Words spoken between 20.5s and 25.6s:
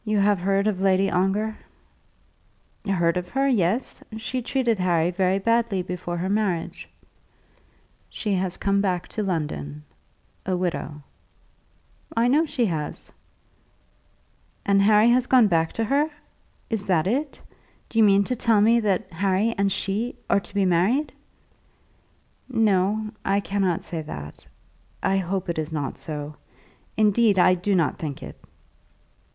be married?" "No; I cannot say that. I hope it